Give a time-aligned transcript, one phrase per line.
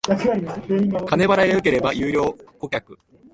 [1.07, 2.97] 金払いが良ければ優良顧客